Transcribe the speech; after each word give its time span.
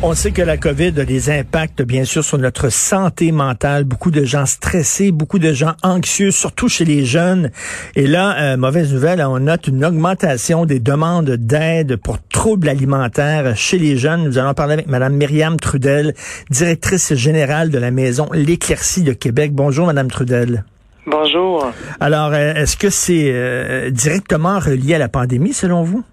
On 0.00 0.14
sait 0.14 0.30
que 0.30 0.42
la 0.42 0.56
COVID 0.56 1.00
a 1.00 1.04
des 1.04 1.28
impacts, 1.28 1.82
bien 1.82 2.04
sûr, 2.04 2.22
sur 2.22 2.38
notre 2.38 2.68
santé 2.68 3.32
mentale. 3.32 3.82
Beaucoup 3.82 4.12
de 4.12 4.22
gens 4.22 4.46
stressés, 4.46 5.10
beaucoup 5.10 5.40
de 5.40 5.52
gens 5.52 5.72
anxieux, 5.82 6.30
surtout 6.30 6.68
chez 6.68 6.84
les 6.84 7.04
jeunes. 7.04 7.50
Et 7.96 8.06
là, 8.06 8.36
euh, 8.38 8.56
mauvaise 8.56 8.92
nouvelle, 8.92 9.20
on 9.20 9.40
note 9.40 9.66
une 9.66 9.84
augmentation 9.84 10.66
des 10.66 10.78
demandes 10.78 11.30
d'aide 11.30 11.96
pour 11.96 12.18
troubles 12.28 12.68
alimentaires 12.68 13.56
chez 13.56 13.76
les 13.76 13.96
jeunes. 13.96 14.22
Nous 14.22 14.38
allons 14.38 14.54
parler 14.54 14.74
avec 14.74 14.86
Madame 14.86 15.14
Myriam 15.14 15.56
Trudel, 15.58 16.14
directrice 16.48 17.14
générale 17.14 17.70
de 17.70 17.78
la 17.78 17.90
maison 17.90 18.28
L'Éclaircie 18.32 19.02
de 19.02 19.12
Québec. 19.12 19.50
Bonjour, 19.52 19.88
Madame 19.88 20.08
Trudel. 20.08 20.62
Bonjour. 21.08 21.72
Alors, 21.98 22.32
euh, 22.34 22.54
est-ce 22.54 22.76
que 22.76 22.90
c'est 22.90 23.32
euh, 23.32 23.90
directement 23.90 24.60
relié 24.60 24.94
à 24.94 24.98
la 24.98 25.08
pandémie, 25.08 25.52
selon 25.52 25.82
vous? 25.82 26.04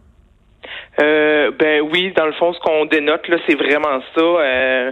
Euh, 1.00 1.52
ben 1.52 1.82
oui, 1.82 2.14
dans 2.16 2.26
le 2.26 2.32
fond, 2.34 2.54
ce 2.54 2.60
qu'on 2.60 2.86
dénote 2.86 3.28
là, 3.28 3.38
c'est 3.48 3.56
vraiment 3.56 4.02
ça. 4.16 4.22
Euh, 4.22 4.92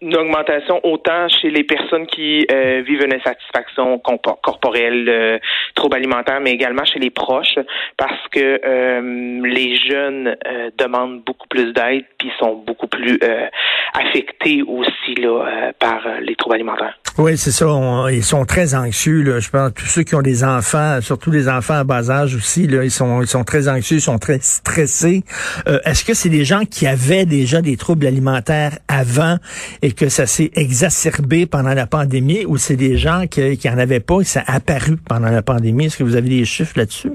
une 0.00 0.16
augmentation 0.16 0.80
autant 0.84 1.28
chez 1.28 1.50
les 1.50 1.64
personnes 1.64 2.06
qui 2.06 2.46
euh, 2.50 2.82
vivent 2.86 3.02
une 3.02 3.14
insatisfaction 3.14 3.98
corporelle, 3.98 5.08
euh, 5.08 5.38
troubles 5.74 5.96
alimentaires, 5.96 6.40
mais 6.40 6.52
également 6.52 6.84
chez 6.84 6.98
les 6.98 7.10
proches, 7.10 7.58
parce 7.96 8.28
que 8.30 8.60
euh, 8.64 9.40
les 9.44 9.76
jeunes 9.76 10.36
demandent 10.78 11.22
beaucoup 11.22 11.48
plus 11.48 11.72
d'aide, 11.72 12.04
puis 12.18 12.30
sont 12.38 12.54
beaucoup 12.54 12.86
plus 12.86 13.18
affectés 13.94 14.62
aussi 14.62 15.14
là 15.16 15.72
par 15.78 16.06
les 16.20 16.34
troubles 16.36 16.56
alimentaires. 16.56 16.96
Oui, 17.18 17.36
c'est 17.36 17.50
ça. 17.50 17.66
ils 18.10 18.24
sont 18.24 18.44
très 18.44 18.74
anxieux. 18.74 19.22
Là. 19.22 19.38
Je 19.38 19.50
pense 19.50 19.74
tous 19.74 19.86
ceux 19.86 20.02
qui 20.02 20.14
ont 20.14 20.22
des 20.22 20.44
enfants, 20.44 21.00
surtout 21.00 21.30
les 21.30 21.48
enfants 21.48 21.74
à 21.74 21.84
bas 21.84 22.10
âge 22.10 22.34
aussi, 22.34 22.66
là, 22.66 22.84
ils 22.84 22.90
sont 22.90 23.20
ils 23.20 23.26
sont 23.26 23.44
très 23.44 23.68
anxieux, 23.68 23.98
ils 23.98 24.02
sont 24.02 24.18
très 24.18 24.38
stressés. 24.40 25.22
Euh, 25.68 25.78
est-ce 25.84 26.04
que 26.04 26.14
c'est 26.14 26.30
des 26.30 26.44
gens 26.44 26.64
qui 26.64 26.86
avaient 26.86 27.26
déjà 27.26 27.60
des 27.60 27.76
troubles 27.76 28.06
alimentaires 28.06 28.78
avant 28.88 29.36
et 29.82 29.92
que 29.92 30.08
ça 30.08 30.26
s'est 30.26 30.50
exacerbé 30.56 31.46
pendant 31.46 31.74
la 31.74 31.86
pandémie, 31.86 32.46
ou 32.46 32.56
c'est 32.56 32.76
des 32.76 32.96
gens 32.96 33.26
qui 33.30 33.58
qui 33.58 33.68
en 33.68 33.78
avaient 33.78 34.00
pas 34.00 34.20
et 34.20 34.24
ça 34.24 34.42
a 34.46 34.56
apparu 34.56 34.96
pendant 34.96 35.30
la 35.30 35.42
pandémie? 35.42 35.86
Est-ce 35.86 35.98
que 35.98 36.04
vous 36.04 36.16
avez 36.16 36.28
des 36.28 36.44
chiffres 36.44 36.74
là-dessus? 36.76 37.10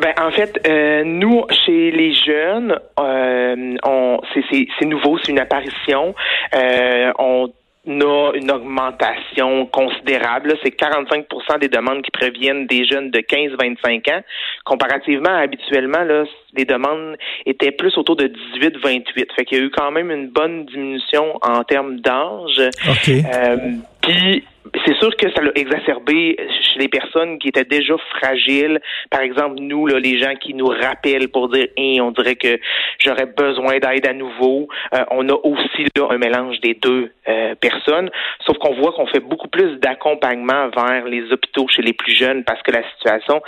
Ben, 0.00 0.14
en 0.20 0.30
fait, 0.30 0.58
euh, 0.66 1.04
nous, 1.04 1.44
chez 1.64 1.90
les 1.90 2.14
jeunes, 2.14 2.78
euh, 2.98 3.76
on, 3.84 4.20
c'est, 4.50 4.86
nouveau, 4.86 5.18
c'est 5.18 5.30
une 5.30 5.38
apparition. 5.38 6.14
Euh, 6.54 7.12
on 7.18 7.52
a 7.86 8.32
une 8.34 8.50
augmentation 8.50 9.66
considérable. 9.66 10.54
C'est 10.62 10.74
45% 10.76 11.58
des 11.60 11.68
demandes 11.68 12.02
qui 12.02 12.10
proviennent 12.10 12.66
des 12.66 12.84
jeunes 12.84 13.10
de 13.10 13.18
15-25 13.18 14.12
ans. 14.12 14.22
Comparativement, 14.64 15.34
habituellement, 15.34 16.04
là, 16.04 16.24
les 16.54 16.64
demandes 16.64 17.16
étaient 17.46 17.72
plus 17.72 17.96
autour 17.98 18.16
de 18.16 18.28
18-28. 18.58 19.34
Fait 19.34 19.44
qu'il 19.44 19.58
y 19.58 19.60
a 19.60 19.64
eu 19.64 19.70
quand 19.70 19.90
même 19.90 20.10
une 20.10 20.28
bonne 20.28 20.66
diminution 20.66 21.38
en 21.42 21.64
termes 21.64 22.00
d'âge. 22.00 22.70
Okay. 22.88 23.22
Euh, 23.32 23.56
puis 24.00 24.44
c'est 24.84 24.94
sûr 24.96 25.14
que 25.16 25.30
ça 25.32 25.42
l'a 25.42 25.52
exacerbé 25.54 26.36
chez 26.38 26.78
les 26.78 26.88
personnes 26.88 27.38
qui 27.38 27.48
étaient 27.48 27.64
déjà 27.64 27.94
fragiles. 28.16 28.80
Par 29.10 29.20
exemple, 29.20 29.56
nous, 29.60 29.86
là, 29.86 29.98
les 29.98 30.18
gens 30.18 30.34
qui 30.36 30.54
nous 30.54 30.66
rappellent 30.66 31.28
pour 31.28 31.48
dire 31.48 31.66
hey, 31.76 32.00
on 32.00 32.10
dirait 32.10 32.36
que 32.36 32.58
j'aurais 32.98 33.26
besoin 33.26 33.78
d'aide 33.78 34.06
à 34.06 34.12
nouveau. 34.12 34.68
Euh, 34.94 35.04
on 35.10 35.28
a 35.28 35.34
aussi 35.34 35.86
là 35.96 36.08
un 36.10 36.18
mélange 36.18 36.60
des 36.60 36.74
deux 36.74 37.12
euh, 37.28 37.54
personnes. 37.56 38.10
Sauf 38.46 38.58
qu'on 38.58 38.74
voit 38.74 38.92
qu'on 38.92 39.06
fait 39.06 39.20
beaucoup 39.20 39.48
plus 39.48 39.78
d'accompagnement 39.78 40.68
vers 40.68 41.04
les 41.06 41.32
hôpitaux 41.32 41.66
chez 41.68 41.82
les 41.82 41.92
plus 41.92 42.16
jeunes 42.16 42.44
parce 42.44 42.62
que 42.62 42.70
la 42.70 42.82
situation 42.94 43.42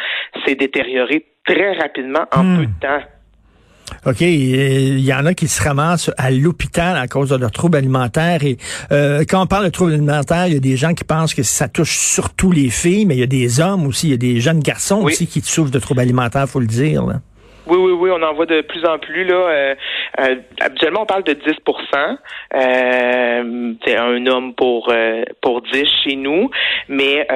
s'est 0.44 0.54
détériorée 0.54 1.26
très 1.46 1.72
rapidement 1.72 2.24
en 2.32 2.42
hmm. 2.42 2.58
peu 2.58 2.66
de 2.66 2.80
temps. 2.80 3.13
OK, 4.06 4.20
il 4.20 5.00
y 5.00 5.14
en 5.14 5.24
a 5.24 5.34
qui 5.34 5.48
se 5.48 5.62
ramassent 5.62 6.10
à 6.18 6.30
l'hôpital 6.30 6.96
à 6.96 7.08
cause 7.08 7.30
de 7.30 7.36
leurs 7.36 7.50
troubles 7.50 7.78
alimentaires. 7.78 8.44
Et 8.44 8.58
euh, 8.92 9.24
quand 9.28 9.42
on 9.42 9.46
parle 9.46 9.64
de 9.64 9.70
troubles 9.70 9.94
alimentaires, 9.94 10.46
il 10.46 10.54
y 10.54 10.56
a 10.56 10.60
des 10.60 10.76
gens 10.76 10.92
qui 10.92 11.04
pensent 11.04 11.34
que 11.34 11.42
ça 11.42 11.68
touche 11.68 11.98
surtout 11.98 12.52
les 12.52 12.68
filles, 12.68 13.06
mais 13.06 13.16
il 13.16 13.20
y 13.20 13.24
a 13.24 13.26
des 13.26 13.60
hommes 13.60 13.86
aussi, 13.86 14.08
il 14.08 14.10
y 14.10 14.14
a 14.14 14.18
des 14.18 14.40
jeunes 14.40 14.60
garçons 14.60 15.02
aussi 15.02 15.26
qui 15.26 15.40
souffrent 15.40 15.70
de 15.70 15.78
troubles 15.78 16.00
alimentaires, 16.00 16.48
faut 16.48 16.60
le 16.60 16.66
dire. 16.66 17.04
Là. 17.06 17.20
Oui, 17.66 17.78
oui, 17.78 17.92
oui, 17.92 18.10
on 18.12 18.22
en 18.22 18.34
voit 18.34 18.46
de 18.46 18.60
plus 18.60 18.84
en 18.84 18.98
plus. 18.98 19.24
Là, 19.24 19.34
euh, 19.34 19.74
euh 20.20 20.36
habituellement, 20.60 21.02
on 21.02 21.06
parle 21.06 21.24
de 21.24 21.32
10 21.32 21.40
euh, 22.54 23.74
C'est 23.84 23.96
un 23.96 24.26
homme 24.26 24.54
pour 24.54 24.90
euh, 24.90 25.22
pour 25.40 25.62
10 25.62 25.84
chez 26.04 26.16
nous, 26.16 26.50
mais 26.88 27.26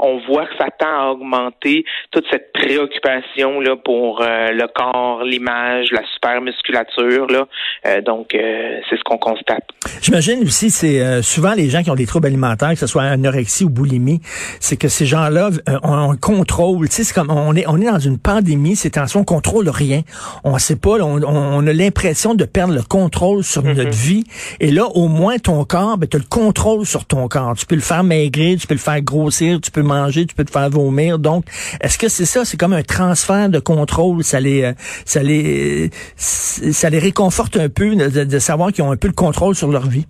on 0.00 0.20
voit 0.28 0.46
que 0.46 0.56
ça 0.58 0.66
tend 0.78 0.86
à 0.86 1.10
augmenter 1.10 1.84
toute 2.10 2.24
cette 2.30 2.52
préoccupation 2.52 3.60
là 3.60 3.76
pour 3.76 4.20
le 4.22 4.66
corps, 4.74 5.22
l'image, 5.22 5.90
la 5.92 6.02
super 6.14 6.40
musculature. 6.40 7.26
Là. 7.28 8.00
donc, 8.00 8.28
c'est 8.32 8.96
ce 8.96 9.04
qu'on 9.04 9.18
constate. 9.18 9.64
J'imagine 10.02 10.42
aussi, 10.42 10.70
c'est 10.70 11.22
souvent 11.22 11.54
les 11.54 11.68
gens 11.68 11.82
qui 11.82 11.90
ont 11.90 11.94
des 11.94 12.06
troubles 12.06 12.26
alimentaires, 12.26 12.70
que 12.70 12.78
ce 12.78 12.86
soit 12.86 13.02
anorexie 13.02 13.64
ou 13.64 13.70
boulimie, 13.70 14.20
c'est 14.60 14.76
que 14.76 14.88
ces 14.88 15.06
gens-là 15.06 15.50
ont 15.82 16.10
un 16.10 16.16
contrôle. 16.16 16.88
Tu 16.88 16.96
sais, 16.96 17.04
c'est 17.04 17.14
comme 17.14 17.30
on 17.30 17.54
est 17.54 17.66
on 17.68 17.80
est 17.80 17.90
dans 17.90 17.98
une 17.98 18.18
pandémie, 18.18 18.76
c'est 18.76 18.90
tensions 18.90 19.24
contrôle 19.36 19.68
rien. 19.68 20.02
On 20.44 20.58
sait 20.58 20.76
pas, 20.76 20.98
on, 21.02 21.66
a 21.66 21.72
l'impression 21.72 22.34
de 22.34 22.44
perdre 22.44 22.74
le 22.74 22.82
contrôle 22.82 23.44
sur 23.44 23.62
mm-hmm. 23.62 23.74
notre 23.74 23.96
vie. 23.96 24.24
Et 24.60 24.70
là, 24.70 24.86
au 24.86 25.08
moins, 25.08 25.38
ton 25.38 25.64
corps, 25.64 25.98
ben, 25.98 26.08
tu 26.08 26.16
as 26.16 26.20
le 26.20 26.26
contrôle 26.28 26.86
sur 26.86 27.04
ton 27.04 27.28
corps. 27.28 27.54
Tu 27.56 27.66
peux 27.66 27.74
le 27.74 27.82
faire 27.82 28.02
maigrir, 28.02 28.58
tu 28.58 28.66
peux 28.66 28.74
le 28.74 28.80
faire 28.80 29.00
grossir, 29.02 29.60
tu 29.60 29.70
peux 29.70 29.82
manger, 29.82 30.26
tu 30.26 30.34
peux 30.34 30.44
te 30.44 30.50
faire 30.50 30.70
vomir. 30.70 31.18
Donc, 31.18 31.44
est-ce 31.80 31.98
que 31.98 32.08
c'est 32.08 32.24
ça? 32.24 32.44
C'est 32.44 32.56
comme 32.56 32.72
un 32.72 32.82
transfert 32.82 33.50
de 33.50 33.58
contrôle. 33.58 34.24
Ça 34.24 34.40
les, 34.40 34.62
euh, 34.62 34.72
ça 35.04 35.22
les, 35.22 35.90
ça 36.16 36.88
les 36.90 36.98
réconforte 36.98 37.56
un 37.56 37.68
peu 37.68 37.94
de 37.94 38.38
savoir 38.38 38.72
qu'ils 38.72 38.84
ont 38.84 38.92
un 38.92 38.96
peu 38.96 39.08
le 39.08 39.14
contrôle 39.14 39.54
sur 39.54 39.70
leur 39.70 39.86
vie. 39.86 40.06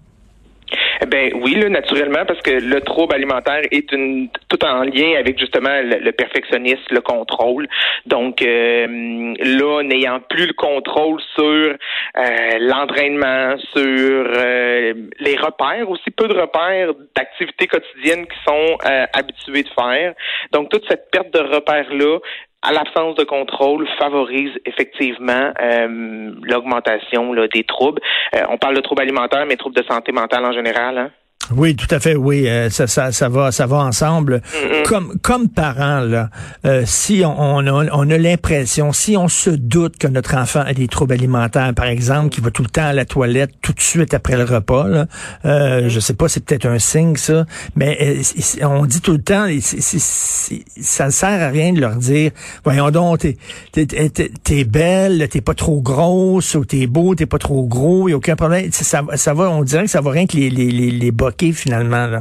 Eh 1.02 1.06
ben 1.06 1.30
oui, 1.34 1.54
là, 1.54 1.68
naturellement, 1.68 2.24
parce 2.26 2.40
que 2.40 2.50
le 2.50 2.80
trouble 2.80 3.14
alimentaire 3.14 3.62
est 3.70 3.90
une, 3.92 4.28
tout 4.48 4.64
en 4.64 4.82
lien 4.82 5.16
avec 5.18 5.38
justement 5.38 5.80
le, 5.82 6.10
perfectionnisme, 6.12 6.82
le 6.90 7.00
contrôle. 7.00 7.68
Donc 8.06 8.42
euh, 8.42 9.34
là, 9.38 9.82
n'ayant 9.82 10.20
plus 10.20 10.46
le 10.46 10.52
contrôle 10.54 11.20
sur 11.34 11.44
euh, 11.44 12.58
l'entraînement, 12.60 13.56
sur 13.74 13.82
euh, 13.82 14.94
les 15.20 15.36
repères, 15.36 15.90
aussi 15.90 16.10
peu 16.10 16.28
de 16.28 16.34
repères 16.34 16.92
d'activités 17.14 17.66
quotidiennes 17.66 18.26
qui 18.26 18.38
sont 18.46 18.78
habitués 19.12 19.62
de 19.62 19.68
faire. 19.68 20.14
Donc 20.52 20.70
toute 20.70 20.86
cette 20.88 21.10
perte 21.10 21.32
de 21.32 21.40
repères-là 21.40 22.18
à 22.66 22.72
l'absence 22.72 23.14
de 23.14 23.24
contrôle, 23.24 23.86
favorise 23.98 24.52
effectivement 24.64 25.52
euh, 25.60 26.32
l'augmentation 26.42 27.32
des 27.52 27.62
troubles. 27.64 28.02
Euh, 28.34 28.42
on 28.48 28.58
parle 28.58 28.74
de 28.74 28.80
troubles 28.80 29.02
alimentaires, 29.02 29.46
mais 29.46 29.56
troubles 29.56 29.76
de 29.76 29.84
santé 29.84 30.10
mentale 30.10 30.44
en 30.44 30.52
général. 30.52 30.98
Hein? 30.98 31.10
Oui, 31.54 31.76
tout 31.76 31.92
à 31.94 32.00
fait. 32.00 32.16
Oui, 32.16 32.48
euh, 32.48 32.70
ça, 32.70 32.86
ça, 32.86 33.12
ça 33.12 33.28
va, 33.28 33.52
ça 33.52 33.66
va 33.66 33.78
ensemble. 33.78 34.42
Comme, 34.84 35.18
comme 35.22 35.48
parents 35.48 36.00
là, 36.00 36.30
euh, 36.64 36.82
si 36.86 37.22
on, 37.24 37.38
on 37.38 37.66
a, 37.66 37.86
on 37.92 38.10
a 38.10 38.18
l'impression, 38.18 38.92
si 38.92 39.16
on 39.16 39.28
se 39.28 39.50
doute 39.50 39.98
que 39.98 40.06
notre 40.06 40.36
enfant 40.36 40.60
a 40.60 40.74
des 40.74 40.88
troubles 40.88 41.14
alimentaires, 41.14 41.72
par 41.74 41.86
exemple, 41.86 42.30
qui 42.30 42.40
va 42.40 42.50
tout 42.50 42.62
le 42.62 42.68
temps 42.68 42.86
à 42.86 42.92
la 42.92 43.04
toilette 43.04 43.50
tout 43.62 43.72
de 43.72 43.80
suite 43.80 44.14
après 44.14 44.36
le 44.36 44.44
repas, 44.44 44.86
là, 44.88 45.06
euh, 45.44 45.88
je 45.88 46.00
sais 46.00 46.14
pas, 46.14 46.28
c'est 46.28 46.44
peut-être 46.44 46.66
un 46.66 46.78
signe 46.78 47.16
ça, 47.16 47.46
mais 47.74 47.98
euh, 48.00 48.66
on 48.66 48.86
dit 48.86 49.00
tout 49.00 49.12
le 49.12 49.22
temps, 49.22 49.46
ça 49.60 51.06
ne 51.06 51.10
sert 51.10 51.42
à 51.42 51.48
rien 51.48 51.72
de 51.72 51.80
leur 51.80 51.96
dire, 51.96 52.30
voyons 52.64 52.90
donc, 52.90 53.26
t'es, 53.72 53.86
t'es, 53.86 54.64
belle, 54.64 55.28
t'es 55.28 55.40
pas 55.40 55.54
trop 55.54 55.80
grosse, 55.80 56.54
ou 56.54 56.64
t'es 56.64 56.86
beau, 56.86 57.14
t'es 57.14 57.26
pas 57.26 57.38
trop 57.38 57.66
gros, 57.66 58.08
y 58.08 58.12
a 58.12 58.16
aucun 58.16 58.36
problème. 58.36 58.70
Ça, 58.72 59.02
ça 59.14 59.34
va, 59.34 59.50
on 59.50 59.62
dirait 59.62 59.84
que 59.84 59.90
ça 59.90 60.00
va 60.00 60.10
rien 60.10 60.26
que 60.26 60.36
les, 60.36 60.50
les, 60.50 60.70
les, 60.70 60.90
les 60.90 61.12
finalement. 61.52 62.06
Là? 62.06 62.20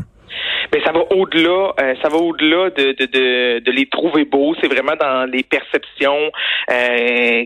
Mais 0.73 0.81
ça 0.83 0.91
va 0.91 1.01
au-delà, 1.11 1.73
euh, 1.79 1.95
ça 2.01 2.09
va 2.09 2.17
au-delà 2.17 2.69
de, 2.71 2.91
de, 2.93 3.59
de, 3.59 3.71
les 3.71 3.85
trouver 3.87 4.25
beaux. 4.25 4.55
C'est 4.59 4.67
vraiment 4.67 4.95
dans 4.99 5.29
les 5.29 5.43
perceptions. 5.43 6.31
Euh, 6.71 7.43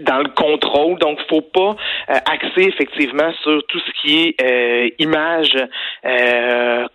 dans 0.00 0.18
le 0.18 0.28
contrôle, 0.30 0.98
donc 0.98 1.20
faut 1.28 1.42
pas 1.42 1.76
euh, 2.10 2.18
axer 2.28 2.62
effectivement 2.62 3.32
sur 3.44 3.64
tout 3.68 3.78
ce 3.78 3.92
qui 4.00 4.34
est 4.36 4.94
image, 4.98 5.56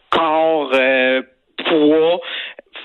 corps, 0.10 0.72
poids 1.64 2.20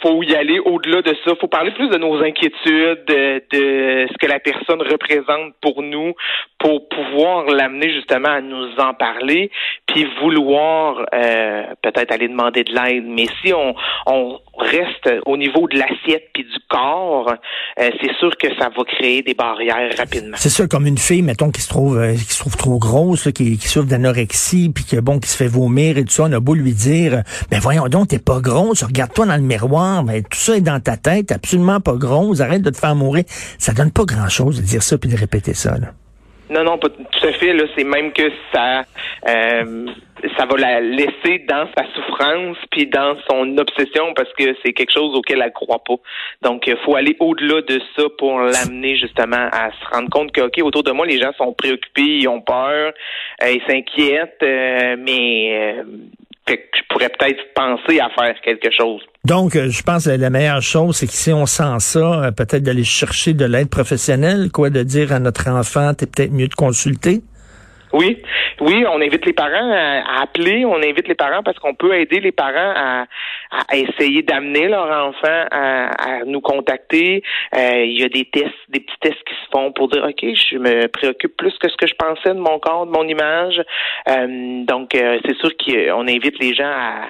faut 0.02 0.22
y 0.22 0.34
aller 0.34 0.58
au-delà 0.58 1.02
de 1.02 1.14
ça. 1.24 1.32
faut 1.40 1.48
parler 1.48 1.70
plus 1.72 1.88
de 1.88 1.98
nos 1.98 2.16
inquiétudes, 2.22 3.04
de, 3.06 4.06
ce 4.10 4.18
que 4.18 4.26
la 4.26 4.38
personne 4.38 4.82
représente 4.82 5.54
pour 5.60 5.82
nous, 5.82 6.12
pour 6.58 6.88
pouvoir 6.88 7.46
l'amener 7.46 7.92
justement 7.92 8.28
à 8.28 8.40
nous 8.40 8.68
en 8.78 8.94
parler, 8.94 9.50
puis 9.86 10.06
vouloir 10.20 11.06
euh, 11.14 11.62
peut-être 11.82 12.12
aller 12.12 12.28
demander 12.28 12.64
de 12.64 12.72
l'aide. 12.72 13.04
Mais 13.06 13.26
si 13.42 13.52
on, 13.52 13.74
reste 14.58 15.10
au 15.26 15.36
niveau 15.36 15.68
de 15.68 15.78
l'assiette 15.78 16.30
puis 16.32 16.44
du 16.44 16.58
corps, 16.70 17.30
euh, 17.78 17.90
c'est 18.00 18.16
sûr 18.18 18.30
que 18.38 18.48
ça 18.58 18.70
va 18.74 18.84
créer 18.84 19.20
des 19.22 19.34
barrières 19.34 19.90
rapidement. 19.98 20.36
C'est 20.38 20.48
sûr, 20.48 20.66
comme 20.66 20.86
une 20.86 20.96
fille, 20.96 21.20
mettons, 21.20 21.50
qui 21.50 21.60
se 21.60 21.68
trouve 21.68 21.98
euh, 21.98 22.14
qui 22.14 22.32
se 22.32 22.40
trouve 22.40 22.56
trop 22.56 22.78
grosse, 22.78 23.30
qui, 23.32 23.58
qui 23.58 23.68
souffre 23.68 23.86
d'anorexie, 23.86 24.70
puis 24.74 24.84
que 24.84 24.98
bon, 24.98 25.18
qui 25.18 25.28
se 25.28 25.36
fait 25.36 25.46
vomir 25.46 25.98
et 25.98 26.04
tout 26.04 26.10
ça, 26.10 26.24
on 26.24 26.32
a 26.32 26.40
beau 26.40 26.54
lui 26.54 26.72
dire, 26.72 27.22
ben 27.50 27.60
voyons 27.60 27.88
donc, 27.88 28.08
t'es 28.08 28.18
pas 28.18 28.40
grosse, 28.40 28.82
regarde-toi 28.82 29.26
dans 29.26 29.36
le 29.36 29.42
miroir, 29.42 29.66
ben 30.04 30.22
tout 30.22 30.38
ça 30.38 30.56
est 30.56 30.60
dans 30.60 30.80
ta 30.80 30.96
tête, 30.96 31.32
absolument 31.32 31.80
pas 31.80 31.94
grosse, 31.94 32.40
arrête 32.40 32.62
de 32.62 32.70
te 32.70 32.78
faire 32.78 32.94
mourir. 32.94 33.24
Ça 33.58 33.72
donne 33.72 33.92
pas 33.92 34.04
grand-chose 34.04 34.60
de 34.60 34.66
dire 34.66 34.82
ça 34.82 34.98
puis 34.98 35.10
de 35.10 35.16
répéter 35.16 35.54
ça. 35.54 35.74
Non, 36.48 36.62
non, 36.62 36.78
pas 36.78 36.88
tout 36.88 37.26
à 37.26 37.32
fait. 37.32 37.56
C'est 37.76 37.84
même 37.84 38.12
que 38.12 38.30
ça, 38.52 38.84
euh, 39.28 39.86
ça 40.38 40.46
va 40.46 40.56
la 40.56 40.80
laisser 40.80 41.44
dans 41.48 41.68
sa 41.76 41.84
souffrance 41.92 42.56
puis 42.70 42.86
dans 42.86 43.16
son 43.28 43.58
obsession 43.58 44.14
parce 44.14 44.32
que 44.34 44.54
c'est 44.64 44.72
quelque 44.72 44.92
chose 44.92 45.14
auquel 45.16 45.42
elle 45.44 45.52
croit 45.52 45.82
pas. 45.84 45.96
Donc, 46.42 46.66
il 46.68 46.76
faut 46.84 46.94
aller 46.94 47.16
au-delà 47.18 47.62
de 47.62 47.80
ça 47.96 48.04
pour 48.18 48.38
l'amener 48.38 48.96
justement 48.96 49.48
à 49.50 49.70
se 49.72 49.94
rendre 49.94 50.08
compte 50.08 50.30
que, 50.30 50.42
ok, 50.42 50.58
autour 50.62 50.84
de 50.84 50.92
moi, 50.92 51.06
les 51.06 51.18
gens 51.18 51.32
sont 51.36 51.52
préoccupés, 51.52 52.18
ils 52.20 52.28
ont 52.28 52.40
peur, 52.40 52.92
euh, 53.42 53.50
ils 53.50 53.62
s'inquiètent, 53.68 54.42
euh, 54.42 54.96
mais 54.98 55.82
que 56.46 56.54
je 56.54 56.82
pourrais 56.88 57.08
peut-être 57.08 57.42
penser 57.54 58.00
à 58.00 58.08
faire 58.10 58.34
quelque 58.42 58.68
chose. 58.76 59.02
Donc, 59.24 59.56
euh, 59.56 59.68
je 59.68 59.82
pense 59.82 60.04
que 60.04 60.10
la 60.10 60.30
meilleure 60.30 60.62
chose, 60.62 60.96
c'est 60.96 61.06
que 61.06 61.12
si 61.12 61.32
on 61.32 61.46
sent 61.46 61.80
ça, 61.80 61.98
euh, 61.98 62.30
peut-être 62.30 62.62
d'aller 62.62 62.84
chercher 62.84 63.34
de 63.34 63.44
l'aide 63.44 63.68
professionnelle, 63.68 64.50
quoi, 64.52 64.70
de 64.70 64.82
dire 64.82 65.12
à 65.12 65.18
notre 65.18 65.48
enfant, 65.48 65.94
t'es 65.94 66.06
peut-être 66.06 66.32
mieux 66.32 66.48
de 66.48 66.54
consulter. 66.54 67.22
Oui, 67.92 68.22
oui, 68.60 68.84
on 68.88 69.00
invite 69.00 69.24
les 69.26 69.32
parents 69.32 69.72
à, 69.72 70.22
appeler, 70.22 70.64
on 70.64 70.76
invite 70.76 71.08
les 71.08 71.14
parents 71.14 71.42
parce 71.42 71.58
qu'on 71.58 71.74
peut 71.74 71.94
aider 71.94 72.20
les 72.20 72.32
parents 72.32 72.72
à, 72.74 73.06
à 73.50 73.76
essayer 73.76 74.22
d'amener 74.22 74.68
leur 74.68 75.08
enfant 75.08 75.46
à, 75.50 76.24
nous 76.26 76.40
contacter. 76.40 77.22
Euh, 77.54 77.84
il 77.84 78.00
y 78.00 78.04
a 78.04 78.08
des 78.08 78.24
tests, 78.24 78.54
des 78.68 78.80
petits 78.80 78.98
tests 79.00 79.24
qui 79.24 79.34
se 79.34 79.50
font 79.52 79.72
pour 79.72 79.88
dire 79.88 80.04
ok, 80.04 80.34
je 80.34 80.58
me 80.58 80.88
préoccupe 80.88 81.36
plus 81.36 81.56
que 81.58 81.68
ce 81.68 81.76
que 81.76 81.86
je 81.86 81.94
pensais 81.94 82.30
de 82.34 82.40
mon 82.40 82.58
corps, 82.58 82.86
de 82.86 82.90
mon 82.90 83.06
image. 83.06 83.62
Euh, 84.08 84.64
donc 84.64 84.94
euh, 84.94 85.18
c'est 85.24 85.36
sûr 85.36 85.50
qu'on 85.56 86.08
invite 86.08 86.38
les 86.40 86.54
gens 86.54 86.64
à, 86.64 87.08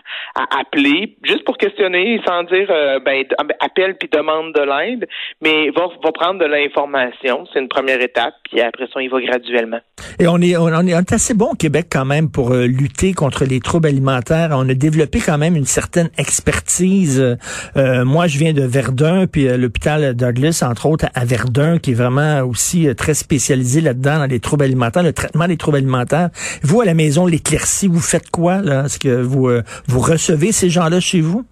appeler 0.59 1.17
juste 1.23 1.45
pour 1.45 1.57
questionner 1.57 2.21
sans 2.27 2.43
dire 2.45 2.69
ben 3.05 3.25
appelle 3.61 3.97
puis 3.99 4.09
demande 4.13 4.53
de 4.55 4.63
l'aide, 4.63 5.09
mais 5.43 5.71
va, 5.71 5.89
va 6.03 6.13
prendre 6.13 6.41
de 6.41 6.47
l'information. 6.47 7.47
C'est 7.53 7.61
une 7.61 7.69
première 7.69 8.01
étape, 8.01 8.35
puis 8.45 8.61
après 8.61 8.87
ça 8.93 9.01
y 9.03 9.09
va 9.09 9.21
graduellement. 9.21 9.81
Et 10.19 10.27
on 10.27 10.39
est 10.41 10.57
on 10.57 10.87
est 10.87 11.13
assez 11.13 11.35
bon 11.35 11.51
au 11.53 11.55
Québec 11.55 11.87
quand 11.91 12.05
même 12.05 12.31
pour 12.31 12.53
euh, 12.53 12.67
lutter 12.67 13.13
contre 13.13 13.45
les 13.45 13.61
troubles 13.61 13.89
alimentaires. 13.89 14.51
On 14.53 14.69
a 14.69 14.75
développé 14.75 15.21
quand 15.21 15.39
même 15.39 15.57
une 15.57 15.65
certaine 15.65 16.11
expertise. 16.19 17.37
Euh, 17.77 18.05
moi, 18.05 18.27
je 18.27 18.39
viens 18.39 18.53
de 18.53 18.63
Verdun, 18.63 19.27
puis 19.27 19.49
euh, 19.49 19.57
l'hôpital 19.57 20.15
Douglas, 20.15 20.63
entre 20.69 20.87
autres, 20.87 21.07
à 21.15 21.25
Verdun, 21.25 21.79
qui 21.79 21.93
est 21.93 21.95
vraiment 21.95 22.43
aussi 22.43 22.89
très 22.95 23.15
spécialisé 23.15 23.81
là-dedans 23.81 24.19
dans 24.19 24.27
les 24.27 24.41
troubles 24.41 24.65
alimentaires, 24.65 25.03
le 25.03 25.13
traitement 25.13 25.47
des 25.47 25.57
troubles 25.57 25.79
alimentaires. 25.79 26.31
Vous, 26.63 26.81
à 26.81 26.85
la 26.85 26.95
maison, 26.95 27.27
l'éclaircie, 27.27 27.89
vous 27.89 28.01
faites 28.01 28.31
quoi 28.31 28.61
là? 28.63 28.85
Est-ce 28.85 28.99
que 28.99 29.23
vous 29.23 29.49
vous 29.87 30.01
recevez 30.01 30.26
ces 30.53 30.71
gens-là 30.71 31.01
chez 31.01 31.21
vous? 31.21 31.45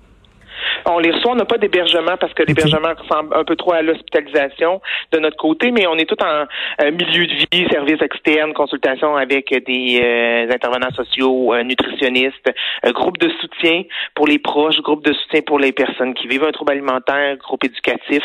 On 0.86 0.98
les 0.98 1.10
reçoit, 1.12 1.32
on 1.32 1.36
n'a 1.36 1.44
pas 1.44 1.56
d'hébergement 1.56 2.16
parce 2.20 2.34
que 2.34 2.42
l'hébergement 2.42 2.92
ressemble 2.96 3.34
un 3.34 3.44
peu 3.44 3.56
trop 3.56 3.72
à 3.72 3.82
l'hospitalisation 3.82 4.82
de 5.12 5.18
notre 5.18 5.36
côté, 5.36 5.70
mais 5.70 5.86
on 5.86 5.96
est 5.96 6.04
tout 6.04 6.22
en 6.22 6.44
euh, 6.82 6.90
milieu 6.90 7.26
de 7.26 7.32
vie, 7.32 7.66
service 7.70 8.02
externe, 8.02 8.52
consultation 8.52 9.16
avec 9.16 9.48
des 9.66 10.00
euh, 10.02 10.52
intervenants 10.52 10.92
sociaux, 10.94 11.54
euh, 11.54 11.62
nutritionnistes, 11.62 12.52
groupe 12.88 13.18
de 13.18 13.30
soutien 13.40 13.84
pour 14.14 14.26
les 14.26 14.38
proches, 14.38 14.76
groupe 14.82 15.04
de 15.04 15.14
soutien 15.14 15.40
pour 15.46 15.58
les 15.58 15.72
personnes 15.72 16.12
qui 16.12 16.26
vivent 16.26 16.44
un 16.44 16.52
trouble 16.52 16.72
alimentaire, 16.72 17.36
groupe 17.38 17.64
éducatif, 17.64 18.22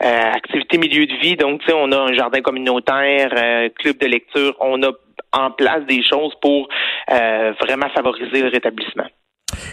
activité 0.00 0.78
milieu 0.78 1.06
de 1.06 1.14
vie. 1.20 1.36
Donc, 1.36 1.60
tu 1.60 1.66
sais, 1.66 1.72
on 1.76 1.92
a 1.92 1.98
un 1.98 2.12
jardin 2.14 2.40
communautaire, 2.40 3.30
club 3.78 3.98
de 3.98 4.06
lecture, 4.06 4.56
on 4.60 4.82
a 4.82 4.90
en 5.32 5.50
place 5.50 5.84
des 5.86 6.02
choses 6.02 6.34
pour 6.40 6.68
vraiment 7.08 7.88
favoriser 7.94 8.42
le 8.42 8.48
rétablissement. 8.48 9.06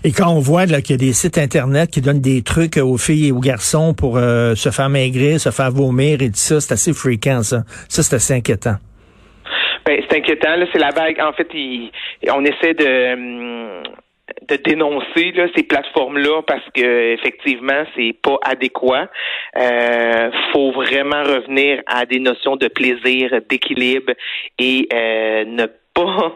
Et 0.04 0.12
quand 0.12 0.30
on 0.30 0.40
voit 0.40 0.66
qu'il 0.66 0.92
y 0.92 0.94
a 0.94 0.98
des 0.98 1.14
sites 1.14 1.38
Internet 1.38 1.90
qui 1.92 2.02
donnent 2.02 2.22
des 2.22 2.42
trucs 2.42 2.78
aux 2.78 2.98
filles 2.98 3.28
et 3.28 3.32
aux 3.32 3.40
garçons 3.40 3.94
pour 3.94 4.18
euh, 4.18 4.56
se 4.56 4.70
faire 4.70 4.90
maigrir, 4.90 5.40
se 5.40 5.52
faire 5.52 5.72
vomir 5.72 6.22
et 6.22 6.30
tout 6.30 6.36
ça, 6.36 6.62
c'est 6.62 6.74
assez 6.74 6.94
fréquent, 6.94 7.44
ça. 7.44 7.64
Ça, 7.90 8.04
c'est 8.04 8.16
assez 8.16 8.34
inquiétant. 8.34 8.76
Ben, 9.86 10.02
c'est 10.08 10.18
inquiétant. 10.18 10.56
Là, 10.56 10.66
c'est 10.72 10.80
la 10.80 10.92
vague. 10.92 11.20
En 11.20 11.34
fait, 11.34 11.48
on 12.32 12.46
essaie 12.46 12.74
de 12.74 13.14
hum, 13.14 13.84
de 14.48 14.56
dénoncer 14.56 15.32
là, 15.36 15.48
ces 15.56 15.64
plateformes-là 15.64 16.42
parce 16.48 16.66
que 16.74 17.14
effectivement 17.14 17.84
c'est 17.96 18.16
pas 18.22 18.38
adéquat. 18.44 19.10
Euh, 19.58 20.32
faut 20.52 20.72
vraiment 20.72 21.24
revenir 21.24 21.82
à 21.88 22.06
des 22.06 22.20
notions 22.20 22.56
de 22.56 22.68
plaisir, 22.68 23.32
d'équilibre 23.50 24.14
et 24.58 24.88
euh, 24.94 25.46
ne 25.46 25.66
pas 25.94 26.34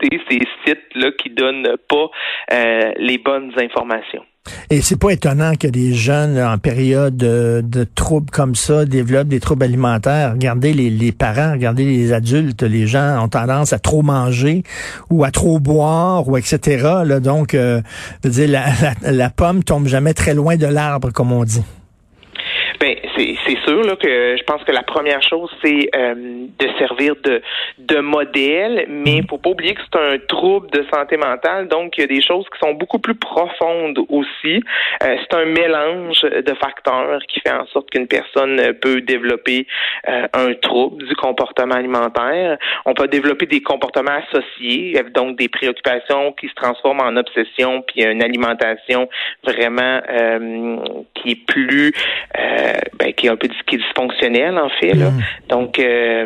ces 0.00 0.40
sites-là 0.66 1.10
qui 1.18 1.30
donnent 1.30 1.76
pas 1.88 2.10
euh, 2.52 2.92
les 2.96 3.18
bonnes 3.18 3.52
informations. 3.56 4.24
Et 4.70 4.82
c'est 4.82 4.98
pas 4.98 5.10
étonnant 5.10 5.54
que 5.54 5.66
des 5.66 5.94
jeunes 5.94 6.38
en 6.38 6.58
période 6.58 7.16
de, 7.16 7.84
troubles 7.94 8.30
comme 8.30 8.54
ça 8.54 8.84
développent 8.84 9.28
des 9.28 9.40
troubles 9.40 9.64
alimentaires. 9.64 10.32
Regardez 10.32 10.74
les, 10.74 11.12
parents, 11.12 11.52
regardez 11.52 11.84
les 11.84 12.12
adultes, 12.12 12.62
les 12.62 12.86
gens 12.86 13.24
ont 13.24 13.28
tendance 13.28 13.72
à 13.72 13.78
trop 13.78 14.02
manger 14.02 14.62
ou 15.10 15.24
à 15.24 15.30
trop 15.30 15.60
boire 15.60 16.28
ou 16.28 16.36
etc. 16.36 17.04
Donc, 17.22 17.54
euh, 17.54 17.80
dire, 18.22 18.48
la, 18.48 18.66
la, 19.02 19.12
la 19.12 19.30
pomme 19.30 19.64
tombe 19.64 19.86
jamais 19.86 20.12
très 20.12 20.34
loin 20.34 20.56
de 20.56 20.66
l'arbre, 20.66 21.10
comme 21.10 21.32
on 21.32 21.44
dit. 21.44 21.62
C'est 23.16 23.58
sûr 23.64 23.82
là, 23.82 23.94
que 23.96 24.36
je 24.36 24.42
pense 24.44 24.62
que 24.64 24.72
la 24.72 24.82
première 24.82 25.22
chose, 25.22 25.50
c'est 25.62 25.88
euh, 25.94 26.14
de 26.58 26.68
servir 26.78 27.14
de, 27.22 27.42
de 27.78 27.98
modèle, 28.00 28.86
mais 28.88 29.18
il 29.18 29.26
faut 29.28 29.38
pas 29.38 29.50
oublier 29.50 29.74
que 29.74 29.80
c'est 29.82 30.00
un 30.00 30.18
trouble 30.26 30.68
de 30.70 30.84
santé 30.92 31.16
mentale, 31.16 31.68
donc 31.68 31.96
il 31.96 32.00
y 32.00 32.04
a 32.04 32.06
des 32.08 32.22
choses 32.22 32.44
qui 32.52 32.58
sont 32.58 32.74
beaucoup 32.74 32.98
plus 32.98 33.14
profondes 33.14 34.00
aussi. 34.08 34.62
Euh, 35.02 35.16
c'est 35.20 35.34
un 35.34 35.44
mélange 35.44 36.22
de 36.22 36.54
facteurs 36.54 37.20
qui 37.28 37.40
fait 37.40 37.52
en 37.52 37.66
sorte 37.66 37.90
qu'une 37.90 38.08
personne 38.08 38.60
peut 38.80 39.00
développer 39.00 39.66
euh, 40.08 40.26
un 40.32 40.54
trouble 40.54 41.04
du 41.06 41.14
comportement 41.14 41.76
alimentaire. 41.76 42.58
On 42.84 42.94
peut 42.94 43.08
développer 43.08 43.46
des 43.46 43.60
comportements 43.60 44.18
associés, 44.28 45.00
donc 45.14 45.38
des 45.38 45.48
préoccupations 45.48 46.32
qui 46.32 46.48
se 46.48 46.54
transforment 46.54 47.02
en 47.02 47.16
obsession, 47.16 47.82
puis 47.82 48.04
une 48.04 48.22
alimentation 48.22 49.08
vraiment 49.44 50.00
qui 51.24 51.32
est 51.32 51.46
plus 51.46 51.92
ben, 52.98 53.12
qui 53.12 53.26
est 53.26 53.30
un 53.30 53.36
peu 53.36 53.48
qui 53.66 53.76
est 53.76 53.78
dysfonctionnel 53.78 54.58
en 54.58 54.68
fait. 54.68 54.94
Là. 54.94 55.10
Mm. 55.10 55.22
Donc, 55.48 55.78
euh, 55.78 56.24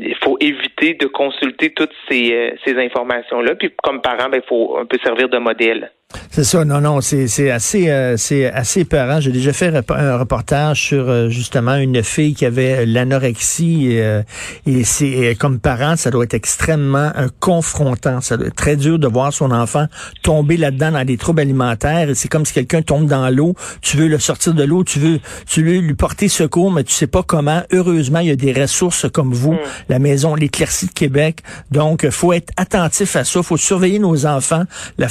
il 0.00 0.16
faut 0.22 0.36
éviter 0.40 0.94
de 0.94 1.06
consulter 1.06 1.70
toutes 1.70 1.92
ces, 2.08 2.32
euh, 2.32 2.50
ces 2.64 2.76
informations-là. 2.78 3.54
Puis, 3.56 3.72
comme 3.82 4.00
parent, 4.00 4.28
ben, 4.30 4.40
il 4.42 4.48
faut 4.48 4.78
un 4.78 4.86
peu 4.86 4.98
servir 5.04 5.28
de 5.28 5.38
modèle. 5.38 5.90
C'est 6.34 6.42
ça, 6.42 6.64
non, 6.64 6.80
non, 6.80 7.00
c'est 7.00 7.52
assez, 7.52 7.88
euh, 7.90 8.16
c'est 8.16 8.50
assez 8.50 8.80
épeurant. 8.80 9.20
J'ai 9.20 9.30
déjà 9.30 9.52
fait 9.52 9.72
un 9.88 10.18
reportage 10.18 10.82
sur 10.82 11.08
euh, 11.08 11.28
justement 11.28 11.76
une 11.76 12.02
fille 12.02 12.34
qui 12.34 12.44
avait 12.44 12.84
l'anorexie 12.86 14.00
euh, 14.00 14.20
et 14.66 14.82
c'est 14.82 15.36
comme 15.38 15.60
parent, 15.60 15.94
ça 15.94 16.10
doit 16.10 16.24
être 16.24 16.34
extrêmement 16.34 17.12
confrontant. 17.38 18.20
Ça 18.20 18.36
doit 18.36 18.48
être 18.48 18.56
très 18.56 18.74
dur 18.74 18.98
de 18.98 19.06
voir 19.06 19.32
son 19.32 19.52
enfant 19.52 19.86
tomber 20.24 20.56
là-dedans 20.56 20.90
dans 20.90 21.04
des 21.04 21.16
troubles 21.18 21.40
alimentaires. 21.40 22.08
C'est 22.14 22.26
comme 22.26 22.44
si 22.44 22.52
quelqu'un 22.52 22.82
tombe 22.82 23.06
dans 23.06 23.30
l'eau, 23.30 23.54
tu 23.80 23.96
veux 23.96 24.08
le 24.08 24.18
sortir 24.18 24.54
de 24.54 24.64
l'eau, 24.64 24.82
tu 24.82 24.98
veux, 24.98 25.20
tu 25.46 25.62
veux 25.62 25.78
lui 25.78 25.94
porter 25.94 26.26
secours, 26.26 26.72
mais 26.72 26.82
tu 26.82 26.92
sais 26.92 27.06
pas 27.06 27.22
comment. 27.22 27.62
Heureusement, 27.70 28.18
il 28.18 28.26
y 28.26 28.32
a 28.32 28.36
des 28.36 28.52
ressources 28.52 29.06
comme 29.08 29.32
vous, 29.32 29.52
mm. 29.52 29.58
la 29.88 30.00
maison 30.00 30.34
l'éclaircie 30.34 30.86
de 30.86 30.92
Québec. 30.92 31.42
Donc, 31.70 32.10
faut 32.10 32.32
être 32.32 32.52
attentif 32.56 33.14
à 33.14 33.22
ça, 33.22 33.40
faut 33.44 33.56
surveiller 33.56 34.00
nos 34.00 34.26
enfants, 34.26 34.64
la, 34.98 35.06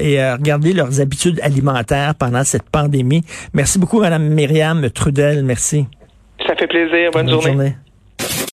et 0.00 0.32
regarder 0.32 0.67
leurs 0.72 1.00
habitudes 1.00 1.40
alimentaires 1.42 2.14
pendant 2.14 2.44
cette 2.44 2.68
pandémie. 2.70 3.24
Merci 3.54 3.78
beaucoup, 3.78 4.00
Madame 4.00 4.28
Myriam 4.28 4.88
Trudel. 4.90 5.44
Merci. 5.44 5.86
Ça 6.46 6.54
fait 6.54 6.66
plaisir. 6.66 7.10
Bonne, 7.12 7.28
journée. 7.28 7.74